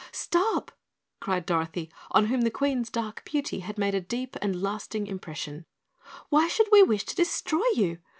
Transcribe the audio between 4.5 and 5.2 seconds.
lasting